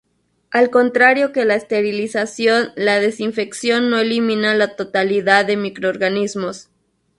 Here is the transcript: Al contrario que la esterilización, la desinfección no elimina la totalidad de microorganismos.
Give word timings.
Al 0.49 0.71
contrario 0.71 1.31
que 1.31 1.45
la 1.45 1.53
esterilización, 1.53 2.71
la 2.75 2.99
desinfección 2.99 3.91
no 3.91 3.99
elimina 3.99 4.55
la 4.55 4.75
totalidad 4.75 5.45
de 5.45 5.57
microorganismos. 5.57 6.69